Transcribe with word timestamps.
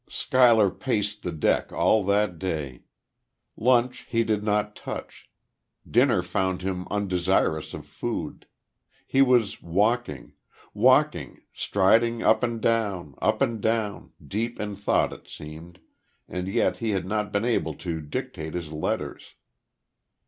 Schuyler 0.09 0.71
paced 0.71 1.21
the 1.21 1.31
deck 1.31 1.71
all 1.71 2.03
that 2.05 2.39
day. 2.39 2.81
Lunch 3.55 4.07
he 4.09 4.23
did 4.23 4.43
not 4.43 4.75
touch. 4.75 5.29
Dinner 5.87 6.23
found 6.23 6.63
him 6.63 6.87
undesirous 6.89 7.75
of 7.75 7.85
food. 7.85 8.47
He 9.05 9.21
was 9.21 9.61
walking 9.61 10.33
walking 10.73 11.41
striding 11.53 12.23
up 12.23 12.41
and 12.41 12.59
down, 12.59 13.13
up 13.21 13.43
and 13.43 13.61
down 13.61 14.13
deep 14.27 14.59
in 14.59 14.75
thought, 14.75 15.13
it 15.13 15.29
seemed 15.29 15.79
and 16.27 16.47
yet 16.47 16.79
he 16.79 16.89
had 16.97 17.05
not 17.05 17.31
been 17.31 17.45
able 17.45 17.75
to 17.75 18.01
dictate 18.01 18.55
his 18.55 18.71
letters. 18.71 19.35